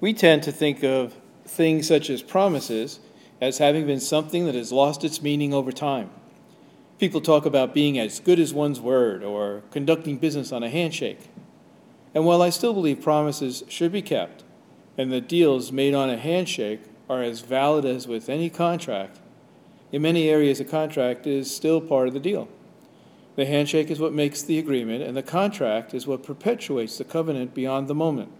We 0.00 0.12
tend 0.12 0.44
to 0.44 0.52
think 0.52 0.84
of 0.84 1.16
things 1.44 1.88
such 1.88 2.08
as 2.08 2.22
promises 2.22 3.00
as 3.40 3.58
having 3.58 3.86
been 3.86 4.00
something 4.00 4.46
that 4.46 4.54
has 4.54 4.70
lost 4.70 5.02
its 5.02 5.22
meaning 5.22 5.52
over 5.52 5.72
time. 5.72 6.10
People 6.98 7.20
talk 7.20 7.44
about 7.46 7.74
being 7.74 7.98
as 7.98 8.20
good 8.20 8.38
as 8.38 8.54
one's 8.54 8.80
word 8.80 9.24
or 9.24 9.62
conducting 9.72 10.18
business 10.18 10.52
on 10.52 10.62
a 10.62 10.70
handshake. 10.70 11.28
And 12.14 12.24
while 12.24 12.42
I 12.42 12.50
still 12.50 12.74
believe 12.74 13.02
promises 13.02 13.64
should 13.68 13.90
be 13.90 14.02
kept 14.02 14.44
and 14.96 15.12
that 15.12 15.28
deals 15.28 15.72
made 15.72 15.94
on 15.94 16.10
a 16.10 16.16
handshake 16.16 16.80
are 17.10 17.22
as 17.22 17.40
valid 17.40 17.84
as 17.84 18.06
with 18.06 18.28
any 18.28 18.50
contract, 18.50 19.18
in 19.90 20.02
many 20.02 20.28
areas 20.28 20.60
a 20.60 20.64
contract 20.64 21.26
is 21.26 21.54
still 21.54 21.80
part 21.80 22.08
of 22.08 22.14
the 22.14 22.20
deal. 22.20 22.48
The 23.36 23.46
handshake 23.46 23.90
is 23.90 24.00
what 24.00 24.12
makes 24.12 24.42
the 24.42 24.58
agreement, 24.58 25.02
and 25.02 25.16
the 25.16 25.22
contract 25.22 25.94
is 25.94 26.06
what 26.06 26.24
perpetuates 26.24 26.98
the 26.98 27.04
covenant 27.04 27.54
beyond 27.54 27.86
the 27.86 27.94
moment, 27.94 28.32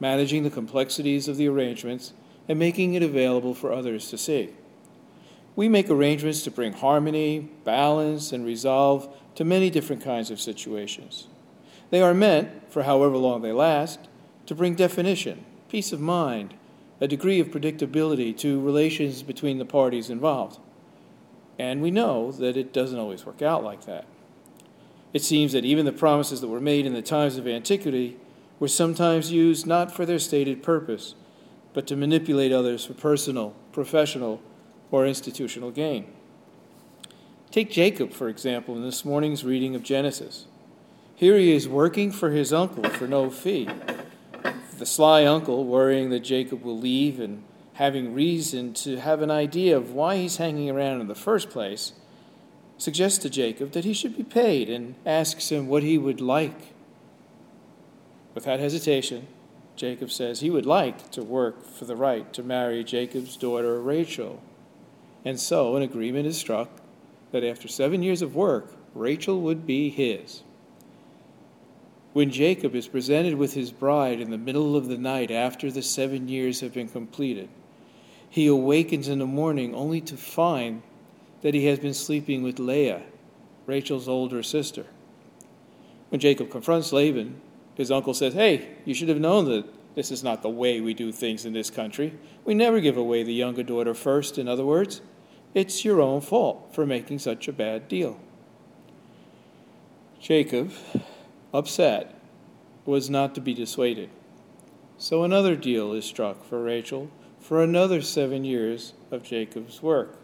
managing 0.00 0.42
the 0.42 0.50
complexities 0.50 1.28
of 1.28 1.36
the 1.36 1.48
arrangements 1.48 2.12
and 2.48 2.58
making 2.58 2.94
it 2.94 3.02
available 3.02 3.54
for 3.54 3.72
others 3.72 4.08
to 4.10 4.18
see. 4.18 4.50
We 5.54 5.68
make 5.68 5.90
arrangements 5.90 6.42
to 6.44 6.50
bring 6.50 6.72
harmony, 6.72 7.50
balance, 7.64 8.32
and 8.32 8.44
resolve 8.44 9.14
to 9.34 9.44
many 9.44 9.70
different 9.70 10.02
kinds 10.02 10.30
of 10.30 10.40
situations. 10.40 11.28
They 11.90 12.00
are 12.02 12.14
meant, 12.14 12.72
for 12.72 12.84
however 12.84 13.16
long 13.16 13.42
they 13.42 13.52
last, 13.52 14.00
to 14.46 14.54
bring 14.54 14.74
definition, 14.74 15.44
peace 15.68 15.92
of 15.92 16.00
mind, 16.00 16.54
a 17.00 17.08
degree 17.08 17.40
of 17.40 17.48
predictability 17.48 18.36
to 18.38 18.60
relations 18.60 19.22
between 19.22 19.58
the 19.58 19.64
parties 19.64 20.10
involved. 20.10 20.58
And 21.58 21.82
we 21.82 21.90
know 21.90 22.32
that 22.32 22.56
it 22.56 22.72
doesn't 22.72 22.98
always 22.98 23.26
work 23.26 23.42
out 23.42 23.62
like 23.62 23.84
that. 23.86 24.06
It 25.12 25.22
seems 25.22 25.52
that 25.52 25.64
even 25.64 25.84
the 25.84 25.92
promises 25.92 26.40
that 26.40 26.48
were 26.48 26.60
made 26.60 26.86
in 26.86 26.94
the 26.94 27.02
times 27.02 27.36
of 27.36 27.46
antiquity 27.46 28.16
were 28.60 28.68
sometimes 28.68 29.32
used 29.32 29.66
not 29.66 29.90
for 29.90 30.06
their 30.06 30.18
stated 30.20 30.62
purpose, 30.62 31.14
but 31.72 31.86
to 31.88 31.96
manipulate 31.96 32.52
others 32.52 32.84
for 32.84 32.94
personal, 32.94 33.56
professional, 33.72 34.40
or 34.90 35.06
institutional 35.06 35.70
gain. 35.70 36.06
Take 37.50 37.70
Jacob, 37.70 38.12
for 38.12 38.28
example, 38.28 38.76
in 38.76 38.82
this 38.82 39.04
morning's 39.04 39.44
reading 39.44 39.74
of 39.74 39.82
Genesis. 39.82 40.46
Here 41.16 41.36
he 41.36 41.52
is 41.52 41.68
working 41.68 42.12
for 42.12 42.30
his 42.30 42.52
uncle 42.52 42.88
for 42.90 43.08
no 43.08 43.30
fee. 43.30 43.68
The 44.78 44.86
sly 44.86 45.24
uncle, 45.24 45.64
worrying 45.64 46.10
that 46.10 46.20
Jacob 46.20 46.62
will 46.62 46.78
leave 46.78 47.18
and 47.18 47.42
having 47.74 48.14
reason 48.14 48.74
to 48.74 48.98
have 48.98 49.22
an 49.22 49.30
idea 49.30 49.76
of 49.76 49.92
why 49.92 50.16
he's 50.16 50.36
hanging 50.36 50.70
around 50.70 51.00
in 51.00 51.08
the 51.08 51.14
first 51.14 51.50
place, 51.50 51.92
suggests 52.78 53.18
to 53.18 53.30
Jacob 53.30 53.72
that 53.72 53.84
he 53.84 53.92
should 53.92 54.16
be 54.16 54.22
paid 54.22 54.68
and 54.68 54.94
asks 55.04 55.50
him 55.50 55.66
what 55.66 55.82
he 55.82 55.98
would 55.98 56.20
like. 56.20 56.74
Without 58.34 58.60
hesitation, 58.60 59.26
Jacob 59.76 60.10
says 60.10 60.40
he 60.40 60.50
would 60.50 60.66
like 60.66 61.10
to 61.10 61.22
work 61.22 61.64
for 61.64 61.84
the 61.84 61.96
right 61.96 62.32
to 62.32 62.42
marry 62.42 62.84
Jacob's 62.84 63.36
daughter 63.36 63.80
Rachel. 63.80 64.42
And 65.24 65.40
so 65.40 65.76
an 65.76 65.82
agreement 65.82 66.26
is 66.26 66.38
struck 66.38 66.68
that 67.32 67.44
after 67.44 67.68
seven 67.68 68.02
years 68.02 68.22
of 68.22 68.34
work, 68.34 68.72
Rachel 68.94 69.40
would 69.40 69.66
be 69.66 69.90
his. 69.90 70.42
When 72.12 72.30
Jacob 72.30 72.74
is 72.74 72.88
presented 72.88 73.34
with 73.34 73.54
his 73.54 73.70
bride 73.70 74.20
in 74.20 74.30
the 74.30 74.38
middle 74.38 74.76
of 74.76 74.88
the 74.88 74.98
night 74.98 75.30
after 75.30 75.70
the 75.70 75.82
seven 75.82 76.28
years 76.28 76.60
have 76.60 76.74
been 76.74 76.88
completed, 76.88 77.48
he 78.28 78.46
awakens 78.46 79.08
in 79.08 79.18
the 79.18 79.26
morning 79.26 79.74
only 79.74 80.00
to 80.02 80.16
find 80.16 80.82
that 81.42 81.54
he 81.54 81.66
has 81.66 81.78
been 81.78 81.94
sleeping 81.94 82.42
with 82.42 82.58
Leah, 82.58 83.02
Rachel's 83.66 84.08
older 84.08 84.42
sister. 84.42 84.86
When 86.08 86.20
Jacob 86.20 86.50
confronts 86.50 86.92
Laban, 86.92 87.40
his 87.74 87.90
uncle 87.90 88.14
says, 88.14 88.34
Hey, 88.34 88.68
you 88.84 88.94
should 88.94 89.08
have 89.08 89.20
known 89.20 89.46
that 89.46 89.64
this 89.94 90.10
is 90.10 90.22
not 90.22 90.42
the 90.42 90.48
way 90.48 90.80
we 90.80 90.94
do 90.94 91.12
things 91.12 91.44
in 91.44 91.52
this 91.52 91.70
country. 91.70 92.14
We 92.44 92.54
never 92.54 92.80
give 92.80 92.96
away 92.96 93.22
the 93.22 93.34
younger 93.34 93.62
daughter 93.62 93.94
first, 93.94 94.38
in 94.38 94.48
other 94.48 94.64
words. 94.64 95.00
It's 95.54 95.84
your 95.84 96.00
own 96.00 96.20
fault 96.20 96.74
for 96.74 96.86
making 96.86 97.18
such 97.18 97.48
a 97.48 97.52
bad 97.52 97.88
deal. 97.88 98.20
Jacob, 100.20 100.72
upset, 101.52 102.14
was 102.84 103.10
not 103.10 103.34
to 103.34 103.40
be 103.40 103.54
dissuaded. 103.54 104.10
So 104.98 105.24
another 105.24 105.56
deal 105.56 105.92
is 105.92 106.04
struck 106.04 106.44
for 106.44 106.62
Rachel 106.62 107.10
for 107.40 107.62
another 107.62 108.02
seven 108.02 108.44
years 108.44 108.92
of 109.10 109.22
Jacob's 109.22 109.82
work. 109.82 110.18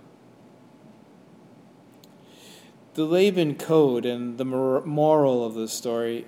The 2.95 3.05
Laban 3.05 3.57
code 3.57 4.07
and 4.07 4.39
the 4.39 4.45
moral 4.45 5.45
of 5.45 5.55
the 5.55 5.69
story 5.69 6.27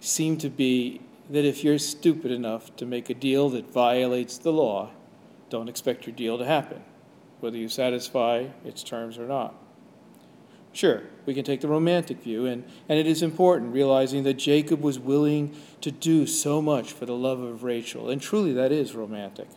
seem 0.00 0.36
to 0.38 0.48
be 0.48 1.00
that 1.30 1.44
if 1.44 1.62
you're 1.62 1.78
stupid 1.78 2.30
enough 2.30 2.74
to 2.76 2.86
make 2.86 3.10
a 3.10 3.14
deal 3.14 3.50
that 3.50 3.70
violates 3.70 4.38
the 4.38 4.52
law, 4.52 4.90
don't 5.50 5.68
expect 5.68 6.06
your 6.06 6.14
deal 6.14 6.38
to 6.38 6.44
happen, 6.44 6.82
whether 7.40 7.56
you 7.56 7.68
satisfy 7.68 8.46
its 8.64 8.82
terms 8.82 9.18
or 9.18 9.26
not. 9.26 9.54
Sure, 10.72 11.02
we 11.26 11.34
can 11.34 11.44
take 11.44 11.60
the 11.60 11.68
romantic 11.68 12.22
view, 12.22 12.46
and, 12.46 12.64
and 12.88 12.98
it 12.98 13.06
is 13.06 13.22
important 13.22 13.72
realizing 13.72 14.22
that 14.22 14.34
Jacob 14.34 14.80
was 14.80 14.98
willing 14.98 15.56
to 15.80 15.90
do 15.90 16.26
so 16.26 16.62
much 16.62 16.92
for 16.92 17.06
the 17.06 17.14
love 17.14 17.40
of 17.40 17.62
Rachel, 17.62 18.08
and 18.08 18.20
truly 18.20 18.52
that 18.52 18.70
is 18.70 18.94
romantic. 18.94 19.48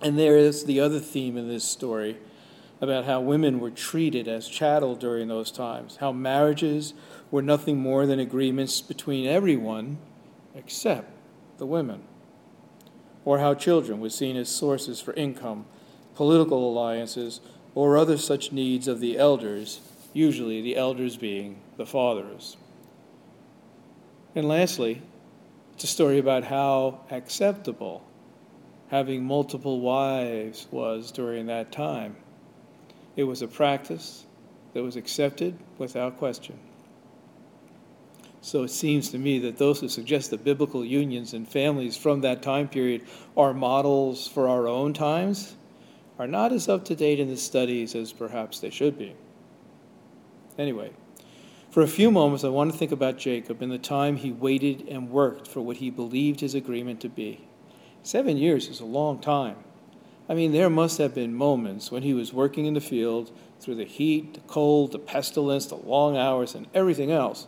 And 0.00 0.18
there 0.18 0.36
is 0.36 0.64
the 0.64 0.80
other 0.80 1.00
theme 1.00 1.36
in 1.36 1.48
this 1.48 1.64
story 1.64 2.18
about 2.80 3.04
how 3.04 3.20
women 3.20 3.58
were 3.60 3.70
treated 3.70 4.28
as 4.28 4.48
chattel 4.48 4.94
during 4.94 5.28
those 5.28 5.50
times, 5.50 5.96
how 5.96 6.12
marriages 6.12 6.94
were 7.30 7.42
nothing 7.42 7.78
more 7.78 8.06
than 8.06 8.20
agreements 8.20 8.80
between 8.80 9.26
everyone 9.26 9.98
except 10.54 11.10
the 11.58 11.66
women, 11.66 12.02
or 13.24 13.38
how 13.38 13.54
children 13.54 14.00
were 14.00 14.10
seen 14.10 14.36
as 14.36 14.48
sources 14.48 15.00
for 15.00 15.12
income, 15.14 15.66
political 16.14 16.70
alliances, 16.70 17.40
or 17.74 17.96
other 17.96 18.16
such 18.16 18.52
needs 18.52 18.88
of 18.88 19.00
the 19.00 19.18
elders, 19.18 19.80
usually 20.12 20.60
the 20.60 20.76
elders 20.76 21.16
being 21.16 21.60
the 21.76 21.86
fathers. 21.86 22.56
And 24.34 24.46
lastly, 24.46 25.02
it's 25.74 25.84
a 25.84 25.88
story 25.88 26.18
about 26.18 26.44
how 26.44 27.00
acceptable 27.10 28.04
having 28.88 29.24
multiple 29.24 29.80
wives 29.80 30.66
was 30.70 31.12
during 31.12 31.46
that 31.46 31.70
time. 31.70 32.16
It 33.18 33.24
was 33.24 33.42
a 33.42 33.48
practice 33.48 34.26
that 34.74 34.84
was 34.84 34.94
accepted 34.94 35.58
without 35.76 36.18
question. 36.18 36.56
So 38.40 38.62
it 38.62 38.68
seems 38.68 39.10
to 39.10 39.18
me 39.18 39.40
that 39.40 39.58
those 39.58 39.80
who 39.80 39.88
suggest 39.88 40.30
that 40.30 40.44
biblical 40.44 40.84
unions 40.84 41.34
and 41.34 41.48
families 41.48 41.96
from 41.96 42.20
that 42.20 42.42
time 42.42 42.68
period 42.68 43.02
are 43.36 43.52
models 43.52 44.28
for 44.28 44.48
our 44.48 44.68
own 44.68 44.92
times 44.92 45.56
are 46.16 46.28
not 46.28 46.52
as 46.52 46.68
up 46.68 46.84
to 46.84 46.94
date 46.94 47.18
in 47.18 47.26
the 47.26 47.36
studies 47.36 47.96
as 47.96 48.12
perhaps 48.12 48.60
they 48.60 48.70
should 48.70 48.96
be. 48.96 49.16
Anyway, 50.56 50.92
for 51.70 51.82
a 51.82 51.88
few 51.88 52.12
moments, 52.12 52.44
I 52.44 52.50
want 52.50 52.70
to 52.70 52.78
think 52.78 52.92
about 52.92 53.18
Jacob 53.18 53.60
and 53.62 53.72
the 53.72 53.78
time 53.78 54.14
he 54.14 54.30
waited 54.30 54.86
and 54.88 55.10
worked 55.10 55.48
for 55.48 55.60
what 55.60 55.78
he 55.78 55.90
believed 55.90 56.38
his 56.38 56.54
agreement 56.54 57.00
to 57.00 57.08
be. 57.08 57.48
Seven 58.04 58.36
years 58.36 58.68
is 58.68 58.78
a 58.78 58.84
long 58.84 59.18
time. 59.18 59.56
I 60.28 60.34
mean, 60.34 60.52
there 60.52 60.68
must 60.68 60.98
have 60.98 61.14
been 61.14 61.34
moments 61.34 61.90
when 61.90 62.02
he 62.02 62.12
was 62.12 62.32
working 62.32 62.66
in 62.66 62.74
the 62.74 62.80
field 62.80 63.30
through 63.60 63.76
the 63.76 63.84
heat, 63.84 64.34
the 64.34 64.40
cold, 64.40 64.92
the 64.92 64.98
pestilence, 64.98 65.66
the 65.66 65.76
long 65.76 66.16
hours, 66.16 66.54
and 66.54 66.66
everything 66.74 67.10
else. 67.10 67.46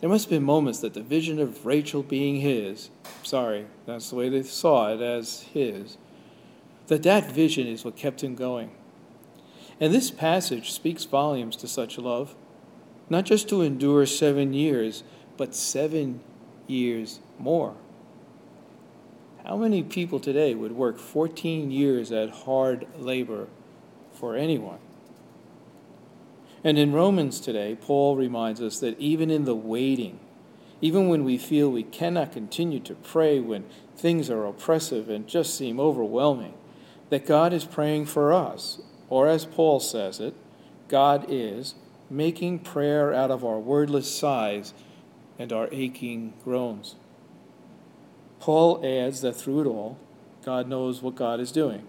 There 0.00 0.08
must 0.08 0.24
have 0.24 0.30
been 0.30 0.42
moments 0.42 0.80
that 0.80 0.94
the 0.94 1.02
vision 1.02 1.38
of 1.38 1.66
Rachel 1.66 2.02
being 2.02 2.40
his, 2.40 2.90
sorry, 3.22 3.66
that's 3.86 4.10
the 4.10 4.16
way 4.16 4.28
they 4.28 4.42
saw 4.42 4.92
it 4.92 5.00
as 5.00 5.42
his, 5.52 5.98
that 6.88 7.02
that 7.02 7.30
vision 7.30 7.66
is 7.66 7.84
what 7.84 7.96
kept 7.96 8.22
him 8.22 8.34
going. 8.34 8.70
And 9.80 9.92
this 9.92 10.10
passage 10.10 10.72
speaks 10.72 11.04
volumes 11.04 11.56
to 11.56 11.68
such 11.68 11.98
love, 11.98 12.34
not 13.10 13.24
just 13.24 13.48
to 13.50 13.62
endure 13.62 14.06
seven 14.06 14.52
years, 14.52 15.04
but 15.36 15.54
seven 15.54 16.20
years 16.66 17.20
more. 17.38 17.76
How 19.46 19.58
many 19.58 19.82
people 19.82 20.20
today 20.20 20.54
would 20.54 20.72
work 20.72 20.98
14 20.98 21.70
years 21.70 22.10
at 22.10 22.30
hard 22.30 22.86
labor 22.98 23.48
for 24.14 24.36
anyone? 24.36 24.78
And 26.62 26.78
in 26.78 26.94
Romans 26.94 27.40
today, 27.40 27.76
Paul 27.78 28.16
reminds 28.16 28.62
us 28.62 28.80
that 28.80 28.98
even 28.98 29.30
in 29.30 29.44
the 29.44 29.54
waiting, 29.54 30.18
even 30.80 31.08
when 31.08 31.24
we 31.24 31.36
feel 31.36 31.70
we 31.70 31.82
cannot 31.82 32.32
continue 32.32 32.80
to 32.80 32.94
pray, 32.94 33.38
when 33.38 33.66
things 33.98 34.30
are 34.30 34.46
oppressive 34.46 35.10
and 35.10 35.28
just 35.28 35.54
seem 35.54 35.78
overwhelming, 35.78 36.54
that 37.10 37.26
God 37.26 37.52
is 37.52 37.66
praying 37.66 38.06
for 38.06 38.32
us, 38.32 38.80
or 39.10 39.28
as 39.28 39.44
Paul 39.44 39.78
says 39.78 40.20
it, 40.20 40.34
God 40.88 41.26
is 41.28 41.74
making 42.08 42.60
prayer 42.60 43.12
out 43.12 43.30
of 43.30 43.44
our 43.44 43.58
wordless 43.58 44.10
sighs 44.10 44.72
and 45.38 45.52
our 45.52 45.68
aching 45.70 46.32
groans. 46.44 46.94
Paul 48.44 48.84
adds 48.84 49.22
that 49.22 49.32
through 49.32 49.62
it 49.62 49.66
all, 49.66 49.96
God 50.44 50.68
knows 50.68 51.00
what 51.00 51.14
God 51.14 51.40
is 51.40 51.50
doing, 51.50 51.86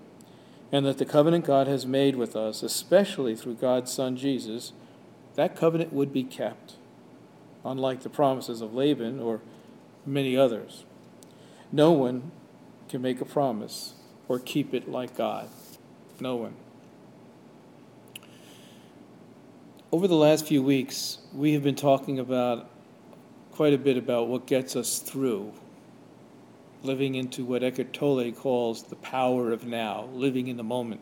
and 0.72 0.86
that 0.86 0.98
the 0.98 1.04
covenant 1.04 1.44
God 1.44 1.68
has 1.68 1.86
made 1.86 2.16
with 2.16 2.34
us, 2.34 2.64
especially 2.64 3.36
through 3.36 3.56
God's 3.56 3.92
Son 3.92 4.16
Jesus, 4.16 4.72
that 5.34 5.58
covenant 5.58 5.92
would 5.92 6.14
be 6.14 6.24
kept, 6.24 6.76
unlike 7.66 8.04
the 8.04 8.10
promises 8.10 8.62
of 8.62 8.74
Laban 8.74 9.20
or 9.20 9.42
many 10.06 10.38
others. 10.38 10.86
No 11.74 11.92
one 11.92 12.32
can 12.88 13.02
make 13.02 13.20
a 13.20 13.26
promise 13.26 13.96
or 14.30 14.40
keep 14.40 14.74
it 14.74 14.90
like 14.90 15.18
God. 15.18 15.50
No 16.22 16.38
one. 16.38 16.54
Over 19.92 20.08
the 20.08 20.16
last 20.16 20.48
few 20.48 20.64
weeks, 20.64 21.18
we 21.34 21.52
have 21.52 21.64
been 21.64 21.76
talking 21.76 22.18
about 22.18 22.70
quite 23.52 23.74
a 23.74 23.78
bit 23.78 23.98
about 23.98 24.30
what 24.30 24.48
gets 24.48 24.78
us 24.78 25.00
through, 25.00 25.52
living 26.86 27.16
into 27.16 27.44
what 27.44 27.64
Eckhart 27.64 27.94
Tolle 27.94 28.32
calls 28.32 28.84
the 28.84 28.96
power 28.96 29.52
of 29.52 29.66
now, 29.66 30.08
living 30.14 30.48
in 30.48 30.58
the 30.58 30.64
moment. 30.64 31.02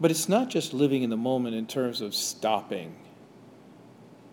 But 0.00 0.10
it's 0.10 0.28
not 0.28 0.50
just 0.50 0.74
living 0.74 1.02
in 1.02 1.10
the 1.10 1.16
moment 1.16 1.54
in 1.54 1.66
terms 1.66 2.00
of 2.00 2.14
stopping. 2.14 2.96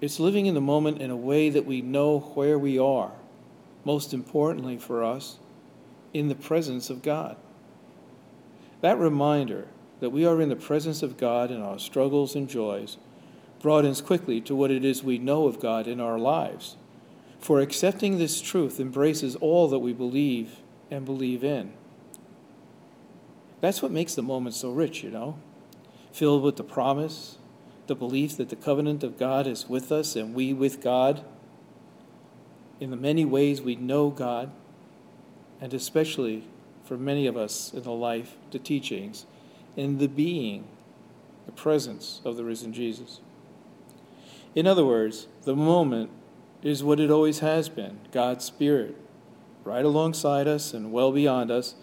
It's 0.01 0.19
living 0.19 0.47
in 0.47 0.53
the 0.53 0.61
moment 0.61 1.01
in 1.01 1.09
a 1.09 1.15
way 1.15 1.49
that 1.49 1.65
we 1.65 1.81
know 1.81 2.19
where 2.19 2.59
we 2.59 2.77
are, 2.77 3.11
most 3.85 4.13
importantly 4.13 4.77
for 4.77 5.03
us, 5.03 5.37
in 6.13 6.27
the 6.27 6.35
presence 6.35 6.89
of 6.89 7.01
God. 7.01 7.37
That 8.81 8.99
reminder 8.99 9.67
that 10.01 10.09
we 10.09 10.25
are 10.25 10.41
in 10.41 10.49
the 10.49 10.55
presence 10.57 11.01
of 11.01 11.15
God 11.15 11.51
in 11.51 11.61
our 11.61 11.79
struggles 11.79 12.35
and 12.35 12.49
joys 12.49 12.97
broadens 13.61 14.01
quickly 14.01 14.41
to 14.41 14.53
what 14.53 14.69
it 14.69 14.83
is 14.83 15.01
we 15.01 15.17
know 15.17 15.45
of 15.45 15.61
God 15.61 15.87
in 15.87 16.01
our 16.01 16.19
lives. 16.19 16.75
For 17.43 17.59
accepting 17.59 18.17
this 18.19 18.39
truth 18.39 18.79
embraces 18.79 19.35
all 19.35 19.67
that 19.67 19.79
we 19.79 19.91
believe 19.91 20.61
and 20.89 21.03
believe 21.03 21.43
in. 21.43 21.73
That's 23.59 23.81
what 23.81 23.91
makes 23.91 24.15
the 24.15 24.21
moment 24.21 24.55
so 24.55 24.71
rich, 24.71 25.03
you 25.03 25.11
know, 25.11 25.37
filled 26.13 26.41
with 26.41 26.55
the 26.55 26.63
promise, 26.63 27.39
the 27.87 27.95
belief 27.95 28.37
that 28.37 28.47
the 28.47 28.55
covenant 28.55 29.03
of 29.03 29.19
God 29.19 29.45
is 29.45 29.67
with 29.67 29.91
us 29.91 30.15
and 30.15 30.33
we 30.33 30.53
with 30.53 30.79
God. 30.79 31.25
In 32.79 32.91
the 32.91 32.95
many 32.95 33.25
ways 33.25 33.61
we 33.61 33.75
know 33.75 34.09
God, 34.09 34.49
and 35.59 35.73
especially 35.73 36.45
for 36.85 36.95
many 36.95 37.27
of 37.27 37.35
us 37.35 37.73
in 37.73 37.83
the 37.83 37.91
life, 37.91 38.37
the 38.51 38.59
teachings, 38.59 39.25
in 39.75 39.97
the 39.97 40.07
being, 40.07 40.65
the 41.45 41.51
presence 41.51 42.21
of 42.23 42.37
the 42.37 42.45
risen 42.45 42.71
Jesus. 42.71 43.19
In 44.55 44.65
other 44.65 44.85
words, 44.85 45.27
the 45.41 45.57
moment 45.57 46.09
is 46.63 46.83
what 46.83 46.99
it 46.99 47.11
always 47.11 47.39
has 47.39 47.69
been 47.69 47.99
God's 48.11 48.45
Spirit, 48.45 48.95
right 49.63 49.85
alongside 49.85 50.47
us 50.47 50.73
and 50.73 50.91
well 50.91 51.11
beyond 51.11 51.51
us, 51.51 51.75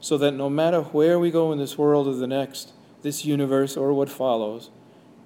so 0.00 0.16
that 0.16 0.32
no 0.32 0.48
matter 0.48 0.80
where 0.82 1.18
we 1.18 1.30
go 1.30 1.52
in 1.52 1.58
this 1.58 1.76
world 1.76 2.06
or 2.06 2.14
the 2.14 2.26
next, 2.26 2.72
this 3.02 3.24
universe 3.24 3.76
or 3.76 3.92
what 3.92 4.08
follows, 4.08 4.70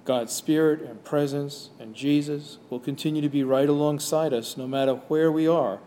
God's 0.05 0.33
Spirit 0.33 0.81
and 0.81 1.03
presence 1.03 1.69
and 1.79 1.95
Jesus 1.95 2.57
will 2.69 2.79
continue 2.79 3.21
to 3.21 3.29
be 3.29 3.43
right 3.43 3.69
alongside 3.69 4.33
us 4.33 4.57
no 4.57 4.67
matter 4.67 4.95
where 5.07 5.31
we 5.31 5.47
are 5.47 5.79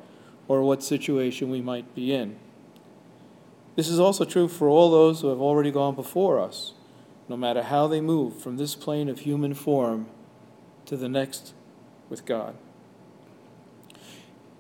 or 0.47 0.63
what 0.63 0.83
situation 0.83 1.51
we 1.51 1.61
might 1.61 1.95
be 1.95 2.13
in. 2.13 2.37
This 3.77 3.89
is 3.89 4.01
also 4.01 4.25
true 4.25 4.49
for 4.49 4.69
all 4.69 4.91
those 4.91 5.21
who 5.21 5.29
have 5.29 5.41
already 5.41 5.71
gone 5.71 5.95
before 5.95 6.41
us, 6.41 6.73
no 7.29 7.37
matter 7.37 7.63
how 7.63 7.87
they 7.87 8.01
move 8.01 8.41
from 8.41 8.57
this 8.57 8.75
plane 8.75 9.09
of 9.09 9.21
human 9.21 9.55
form 9.55 10.07
to 10.87 10.97
the 10.97 11.09
next 11.09 11.55
with 12.09 12.25
God. 12.25 12.57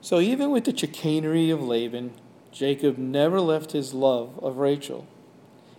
So, 0.08 0.20
even 0.20 0.50
with 0.50 0.64
the 0.64 0.74
chicanery 0.74 1.50
of 1.50 1.62
Laban, 1.62 2.12
Jacob 2.50 2.96
never 2.96 3.42
left 3.42 3.72
his 3.72 3.92
love 3.92 4.42
of 4.42 4.56
Rachel. 4.56 5.06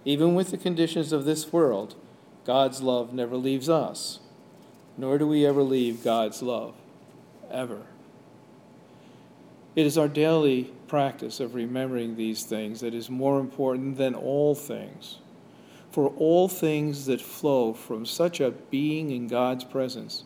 Even 0.05 0.35
with 0.35 0.51
the 0.51 0.57
conditions 0.59 1.11
of 1.11 1.25
this 1.25 1.51
world, 1.51 1.95
God's 2.45 2.83
love 2.83 3.11
never 3.11 3.35
leaves 3.35 3.69
us, 3.69 4.19
nor 4.99 5.17
do 5.17 5.25
we 5.25 5.47
ever 5.47 5.63
leave 5.63 6.03
God's 6.03 6.43
love, 6.43 6.75
ever. 7.49 7.81
It 9.75 9.87
is 9.87 9.97
our 9.97 10.07
daily 10.07 10.73
practice 10.87 11.39
of 11.39 11.55
remembering 11.55 12.15
these 12.15 12.43
things 12.43 12.81
that 12.81 12.93
is 12.93 13.09
more 13.09 13.39
important 13.39 13.97
than 13.97 14.13
all 14.13 14.53
things. 14.53 15.17
For 15.89 16.09
all 16.09 16.47
things 16.47 17.07
that 17.07 17.19
flow 17.19 17.73
from 17.73 18.05
such 18.05 18.39
a 18.39 18.51
being 18.51 19.09
in 19.09 19.27
God's 19.27 19.63
presence 19.63 20.23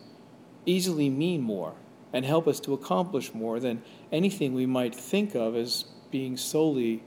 easily 0.66 1.08
mean 1.08 1.40
more 1.40 1.76
and 2.14 2.24
help 2.24 2.48
us 2.48 2.60
to 2.60 2.72
accomplish 2.72 3.34
more 3.34 3.60
than 3.60 3.82
anything 4.10 4.54
we 4.54 4.64
might 4.64 4.94
think 4.94 5.34
of 5.34 5.54
as 5.54 5.84
being 6.10 6.38
solely 6.38 7.02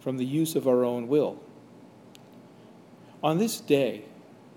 from 0.00 0.16
the 0.16 0.26
use 0.26 0.56
of 0.56 0.66
our 0.66 0.84
own 0.84 1.06
will. 1.06 1.38
On 3.22 3.38
this 3.38 3.60
day, 3.60 4.06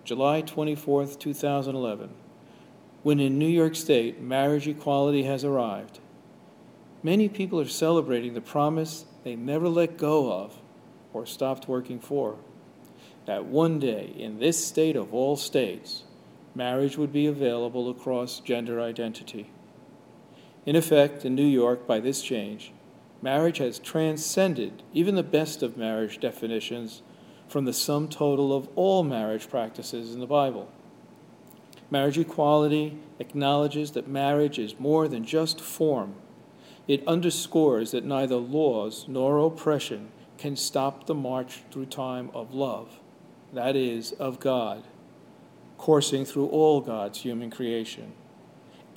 July 0.04 0.42
24th, 0.42 1.20
2011, 1.20 2.10
when 3.04 3.20
in 3.20 3.38
New 3.38 3.48
York 3.48 3.76
State 3.76 4.20
marriage 4.20 4.68
equality 4.68 5.24
has 5.24 5.44
arrived, 5.44 6.00
Many 7.02 7.30
people 7.30 7.62
are 7.62 7.68
celebrating 7.68 8.34
the 8.34 8.42
promise 8.42 9.06
they 9.24 9.36
never 9.36 9.70
let 9.70 9.98
go 9.98 10.32
of 10.34 10.60
or 11.14 11.26
stopped 11.26 11.68
working 11.68 12.00
for. 12.00 12.36
That 13.26 13.46
one 13.46 13.80
day, 13.80 14.14
in 14.18 14.40
this 14.40 14.64
state 14.66 14.98
of 14.98 15.14
all 15.14 15.38
states, 15.38 16.04
marriage 16.54 16.98
would 16.98 17.14
be 17.14 17.26
available 17.26 17.90
across 17.90 18.42
gender 18.42 18.82
identity. 18.82 19.50
In 20.66 20.76
effect, 20.76 21.26
in 21.26 21.36
New 21.36 21.46
York, 21.46 21.88
by 21.88 22.00
this 22.00 22.22
change, 22.22 22.72
marriage 23.22 23.58
has 23.58 23.80
transcended 23.80 24.84
even 24.94 25.16
the 25.16 25.24
best 25.24 25.64
of 25.64 25.78
marriage 25.78 26.20
definitions 26.20 27.02
from 27.48 27.66
the 27.66 27.74
sum 27.74 28.08
total 28.08 28.54
of 28.54 28.70
all 28.76 29.04
marriage 29.04 29.50
practices 29.50 30.14
in 30.14 30.20
the 30.20 30.28
Bible. 30.28 30.70
Marriage 31.90 32.18
equality 32.18 33.00
acknowledges 33.18 33.92
that 33.92 34.08
marriage 34.08 34.60
is 34.60 34.80
more 34.80 35.08
than 35.08 35.26
just 35.26 35.60
form 35.60 36.16
it 36.90 37.08
underscores 37.08 37.92
that 37.92 38.04
neither 38.04 38.38
laws 38.38 39.06
nor 39.08 39.38
oppression 39.38 40.10
can 40.40 40.56
stop 40.56 41.06
the 41.06 41.14
march 41.14 41.62
through 41.70 41.86
time 41.86 42.32
of 42.34 42.52
love, 42.52 43.00
that 43.54 43.76
is, 43.76 44.12
of 44.14 44.40
God, 44.40 44.84
coursing 45.78 46.26
through 46.26 46.48
all 46.48 46.82
God's 46.82 47.22
human 47.22 47.52
creation, 47.52 48.14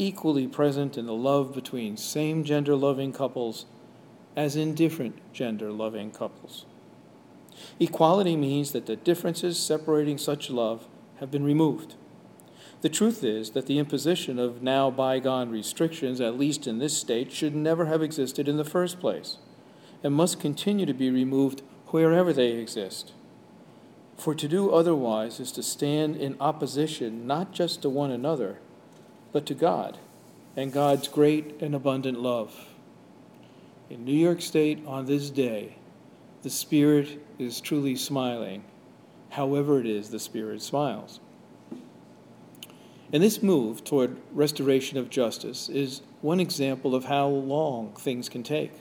equally 0.02 0.48
present 0.48 0.98
in 0.98 1.06
the 1.06 1.14
love 1.14 1.54
between 1.54 1.96
same 1.96 2.42
gender 2.42 2.74
loving 2.74 3.12
couples 3.12 3.66
as 4.36 4.56
in 4.56 4.74
different 4.74 5.14
gender 5.32 5.70
loving 5.70 6.10
couples. 6.10 6.64
Equality 7.78 8.34
means 8.34 8.72
that 8.72 8.86
the 8.86 8.96
differences 8.96 9.58
separating 9.58 10.18
such 10.18 10.50
love 10.50 10.88
have 11.20 11.30
been 11.30 11.44
removed. 11.44 11.94
The 12.80 12.88
truth 12.88 13.22
is 13.22 13.50
that 13.50 13.66
the 13.66 13.78
imposition 13.78 14.40
of 14.40 14.62
now 14.62 14.90
bygone 14.90 15.50
restrictions, 15.50 16.20
at 16.20 16.38
least 16.38 16.66
in 16.66 16.78
this 16.78 16.96
state, 16.96 17.30
should 17.30 17.54
never 17.54 17.86
have 17.86 18.02
existed 18.02 18.48
in 18.48 18.56
the 18.56 18.64
first 18.64 18.98
place, 18.98 19.38
and 20.02 20.12
must 20.14 20.40
continue 20.40 20.86
to 20.86 20.94
be 20.94 21.10
removed 21.10 21.62
wherever 21.88 22.32
they 22.32 22.52
exist. 22.52 23.12
For 24.16 24.34
to 24.34 24.48
do 24.48 24.70
otherwise 24.70 25.38
is 25.38 25.52
to 25.52 25.62
stand 25.62 26.16
in 26.16 26.36
opposition 26.40 27.26
not 27.26 27.52
just 27.52 27.82
to 27.82 27.90
one 27.90 28.10
another, 28.10 28.58
but 29.32 29.46
to 29.46 29.54
God 29.54 29.98
and 30.56 30.72
God's 30.72 31.08
great 31.08 31.60
and 31.60 31.74
abundant 31.74 32.20
love. 32.20 32.68
In 33.88 34.04
New 34.04 34.12
York 34.12 34.40
State 34.40 34.84
on 34.86 35.06
this 35.06 35.30
day, 35.30 35.76
the 36.42 36.50
Spirit 36.50 37.24
is 37.38 37.60
truly 37.60 37.96
smiling, 37.96 38.64
however 39.30 39.80
it 39.80 39.86
is 39.86 40.10
the 40.10 40.18
Spirit 40.18 40.60
smiles. 40.62 41.20
And 43.12 43.22
this 43.22 43.42
move 43.42 43.84
toward 43.84 44.16
restoration 44.32 44.96
of 44.96 45.10
justice 45.10 45.68
is 45.68 46.02
one 46.22 46.40
example 46.40 46.94
of 46.94 47.04
how 47.04 47.28
long 47.28 47.94
things 47.94 48.28
can 48.28 48.42
take. 48.42 48.72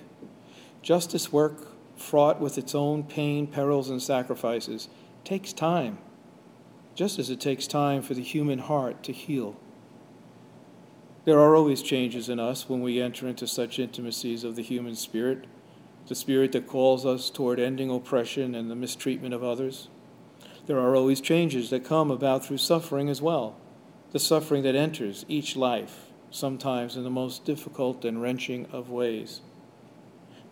Justice 0.81 1.31
work, 1.31 1.67
fraught 1.97 2.39
with 2.39 2.57
its 2.57 2.73
own 2.73 3.03
pain, 3.03 3.45
perils, 3.45 3.89
and 3.89 4.01
sacrifices, 4.01 4.87
takes 5.23 5.53
time, 5.53 5.97
just 6.95 7.19
as 7.19 7.29
it 7.29 7.39
takes 7.39 7.67
time 7.67 8.01
for 8.01 8.13
the 8.13 8.23
human 8.23 8.59
heart 8.59 9.03
to 9.03 9.11
heal. 9.11 9.55
There 11.23 11.39
are 11.39 11.55
always 11.55 11.81
changes 11.81 12.29
in 12.29 12.39
us 12.39 12.67
when 12.67 12.81
we 12.81 13.01
enter 13.01 13.27
into 13.27 13.45
such 13.45 13.77
intimacies 13.77 14.43
of 14.43 14.55
the 14.55 14.63
human 14.63 14.95
spirit, 14.95 15.45
the 16.07 16.15
spirit 16.15 16.51
that 16.53 16.67
calls 16.67 17.05
us 17.05 17.29
toward 17.29 17.59
ending 17.59 17.91
oppression 17.91 18.55
and 18.55 18.71
the 18.71 18.75
mistreatment 18.75 19.33
of 19.33 19.43
others. 19.43 19.87
There 20.65 20.79
are 20.79 20.95
always 20.95 21.21
changes 21.21 21.69
that 21.69 21.85
come 21.85 22.09
about 22.09 22.43
through 22.43 22.57
suffering 22.57 23.09
as 23.09 23.21
well 23.21 23.55
the 24.11 24.19
suffering 24.19 24.63
that 24.63 24.75
enters 24.75 25.25
each 25.29 25.55
life, 25.55 26.07
sometimes 26.29 26.97
in 26.97 27.03
the 27.03 27.09
most 27.09 27.45
difficult 27.45 28.03
and 28.03 28.21
wrenching 28.21 28.65
of 28.71 28.89
ways. 28.89 29.41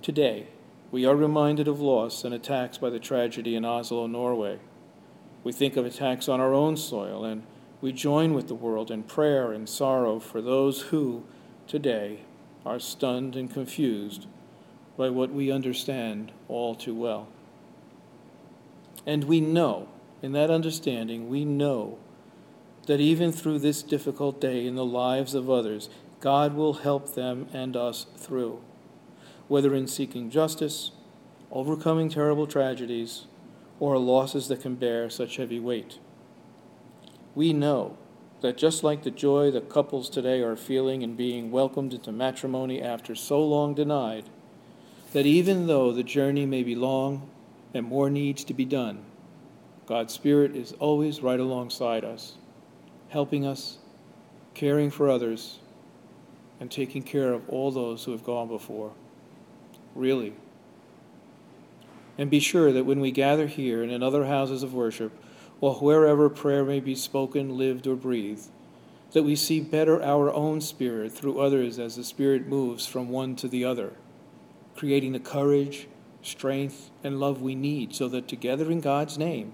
Today, 0.02 0.48
we 0.92 1.06
are 1.06 1.16
reminded 1.16 1.68
of 1.68 1.82
loss 1.82 2.24
and 2.24 2.34
attacks 2.34 2.78
by 2.78 2.90
the 2.90 3.00
tragedy 3.00 3.56
in 3.56 3.66
Oslo, 3.66 4.08
Norway. 4.08 4.60
We 5.44 5.52
think 5.52 5.76
of 5.76 5.86
attacks 5.86 6.30
on 6.30 6.40
our 6.40 6.54
own 6.54 6.78
soil, 6.78 7.26
and 7.26 7.44
we 7.82 7.92
join 7.92 8.34
with 8.34 8.48
the 8.48 8.56
world 8.56 8.92
in 8.92 9.04
prayer 9.04 9.52
and 9.52 9.68
sorrow 9.68 10.20
for 10.20 10.42
those 10.42 10.82
who, 10.84 11.24
today, 11.68 12.22
are 12.66 12.80
stunned 12.80 13.36
and 13.36 13.52
confused 13.54 14.28
by 14.98 15.10
what 15.10 15.32
we 15.32 15.52
understand 15.52 16.32
all 16.48 16.76
too 16.76 16.94
well. 16.94 17.28
And 19.06 19.24
we 19.24 19.40
know, 19.40 19.88
in 20.22 20.34
that 20.34 20.52
understanding, 20.52 21.30
we 21.30 21.46
know 21.46 21.98
that 22.88 23.00
even 23.00 23.32
through 23.32 23.60
this 23.60 23.82
difficult 23.82 24.42
day 24.42 24.66
in 24.66 24.76
the 24.76 24.86
lives 24.86 25.34
of 25.34 25.50
others, 25.50 25.90
God 26.20 26.54
will 26.54 26.74
help 26.74 27.16
them 27.16 27.48
and 27.54 27.78
us 27.78 28.08
through, 28.18 28.62
whether 29.48 29.74
in 29.74 29.88
seeking 29.88 30.30
justice 30.30 30.92
overcoming 31.52 32.10
terrible 32.10 32.48
tragedies, 32.48 33.26
or 33.80 33.98
losses 33.98 34.48
that 34.50 34.62
can 34.62 34.76
bear 34.76 35.10
such 35.10 35.38
heavy 35.38 35.60
weight. 35.60 36.00
We 37.40 37.54
know 37.54 37.96
that 38.42 38.58
just 38.58 38.84
like 38.84 39.04
the 39.04 39.12
joy 39.12 39.50
that 39.52 39.70
couples 39.70 40.10
today 40.10 40.42
are 40.42 40.58
feeling 40.58 41.04
in 41.04 41.16
being 41.16 41.52
welcomed 41.52 41.94
into 41.94 42.12
matrimony 42.12 42.82
after 42.82 43.16
so 43.16 43.42
long 43.42 43.74
denied, 43.74 44.26
that 45.14 45.26
even 45.26 45.68
though 45.68 45.94
the 45.94 46.04
journey 46.04 46.46
may 46.46 46.64
be 46.64 46.76
long 46.76 47.30
and 47.74 47.86
more 47.86 48.10
needs 48.10 48.44
to 48.44 48.54
be 48.54 48.66
done, 48.66 49.06
God's 49.86 50.14
Spirit 50.14 50.54
is 50.54 50.74
always 50.80 51.22
right 51.22 51.40
alongside 51.40 52.04
us, 52.04 52.34
helping 53.08 53.46
us, 53.46 53.78
caring 54.54 54.92
for 54.92 55.10
others, 55.10 55.60
and 56.60 56.70
taking 56.70 57.04
care 57.04 57.32
of 57.32 57.48
all 57.48 57.72
those 57.72 58.04
who 58.04 58.12
have 58.12 58.26
gone 58.26 58.50
before. 58.50 58.92
Really. 59.96 60.34
And 62.18 62.30
be 62.30 62.42
sure 62.42 62.74
that 62.74 62.86
when 62.86 63.00
we 63.00 63.12
gather 63.12 63.48
here 63.48 63.82
and 63.82 63.94
in 63.94 64.04
other 64.04 64.26
houses 64.26 64.62
of 64.62 64.74
worship, 64.74 65.14
or 65.62 65.76
wherever 65.76 66.30
prayer 66.30 66.64
may 66.64 66.80
be 66.80 66.96
spoken, 66.96 67.58
lived, 67.58 67.86
or 67.88 67.96
breathed, 67.96 68.48
that 69.12 69.24
we 69.24 69.36
see 69.36 69.60
better 69.60 70.02
our 70.04 70.32
own 70.32 70.62
spirit 70.62 71.12
through 71.12 71.40
others 71.40 71.80
as 71.80 71.96
the 71.96 72.04
Spirit 72.04 72.48
moves 72.48 72.86
from 72.86 73.10
one 73.10 73.36
to 73.36 73.48
the 73.48 73.66
other, 73.66 73.94
creating 74.76 75.14
the 75.14 75.20
courage, 75.20 75.88
strength, 76.22 76.92
and 77.04 77.20
love 77.20 77.42
we 77.42 77.56
need 77.56 77.94
so 77.96 78.08
that 78.08 78.28
together 78.28 78.72
in 78.72 78.82
God's 78.82 79.18
name 79.18 79.54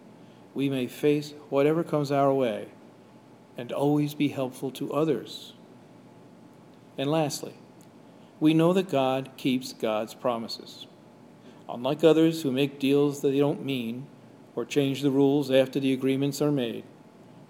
we 0.54 0.70
may 0.70 0.88
face 0.88 1.34
whatever 1.50 1.84
comes 1.84 2.12
our 2.12 2.34
way 2.34 2.68
and 3.58 3.72
always 3.72 4.14
be 4.14 4.30
helpful 4.30 4.72
to 4.72 4.94
others. 4.94 5.54
And 6.98 7.10
lastly, 7.10 7.54
we 8.40 8.54
know 8.54 8.74
that 8.74 8.90
God 8.90 9.30
keeps 9.38 9.74
God's 9.74 10.14
promises. 10.14 10.88
Unlike 11.70 12.04
others 12.04 12.42
who 12.42 12.52
make 12.52 12.80
deals 12.80 13.22
that 13.22 13.30
they 13.30 13.40
don't 13.40 13.66
mean 13.66 14.08
or 14.56 14.66
change 14.66 15.02
the 15.02 15.12
rules 15.12 15.52
after 15.52 15.80
the 15.80 15.94
agreements 15.94 16.42
are 16.42 16.52
made, 16.52 16.84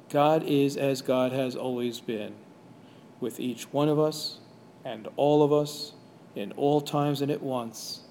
God 0.10 0.44
is 0.44 0.78
as 0.78 1.02
God 1.02 1.32
has 1.32 1.56
always 1.56 2.00
been, 2.00 2.34
with 3.20 3.40
each 3.40 3.72
one 3.74 3.90
of 3.90 4.00
us 4.00 4.40
and 4.84 5.08
all 5.16 5.44
of 5.44 5.52
us 5.54 5.94
in 6.36 6.52
all 6.54 6.82
times 6.82 7.22
and 7.22 7.32
at 7.32 7.42
once, 7.42 8.02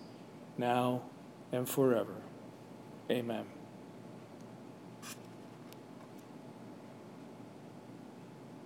now 0.57 1.03
and 1.53 1.69
forever. 1.69 2.15
Amen. 3.11 3.45